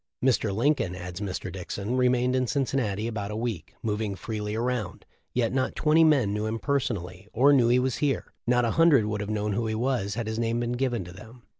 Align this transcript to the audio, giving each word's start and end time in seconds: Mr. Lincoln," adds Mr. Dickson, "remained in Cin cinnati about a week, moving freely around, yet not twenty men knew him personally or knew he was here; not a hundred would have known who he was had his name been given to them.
Mr. 0.25 0.51
Lincoln," 0.51 0.95
adds 0.95 1.21
Mr. 1.21 1.51
Dickson, 1.51 1.95
"remained 1.95 2.35
in 2.35 2.47
Cin 2.47 2.65
cinnati 2.65 3.07
about 3.07 3.29
a 3.29 3.35
week, 3.35 3.75
moving 3.83 4.15
freely 4.15 4.55
around, 4.55 5.05
yet 5.31 5.53
not 5.53 5.75
twenty 5.75 6.03
men 6.03 6.33
knew 6.33 6.47
him 6.47 6.57
personally 6.57 7.27
or 7.33 7.53
knew 7.53 7.67
he 7.67 7.77
was 7.77 7.97
here; 7.97 8.33
not 8.47 8.65
a 8.65 8.71
hundred 8.71 9.05
would 9.05 9.21
have 9.21 9.29
known 9.29 9.53
who 9.53 9.67
he 9.67 9.75
was 9.75 10.15
had 10.15 10.25
his 10.25 10.39
name 10.39 10.59
been 10.59 10.71
given 10.71 11.03
to 11.05 11.11
them. 11.11 11.43